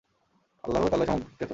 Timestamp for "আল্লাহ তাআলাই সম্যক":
0.63-1.29